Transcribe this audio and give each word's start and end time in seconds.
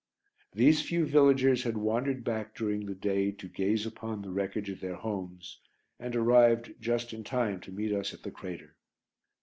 These 0.53 0.81
few 0.81 1.05
villagers 1.05 1.61
had 1.61 1.77
wandered 1.77 2.23
back 2.23 2.55
during 2.55 2.87
the 2.87 2.95
day 2.95 3.31
to 3.33 3.47
gaze 3.47 3.85
upon 3.85 4.23
the 4.23 4.31
wreckage 4.31 4.67
of 4.71 4.79
their 4.79 4.95
homes 4.95 5.59
and 5.99 6.15
arrived 6.15 6.73
just 6.81 7.13
in 7.13 7.23
time 7.23 7.59
to 7.59 7.71
meet 7.71 7.93
us 7.93 8.11
at 8.11 8.23
the 8.23 8.31
crater. 8.31 8.75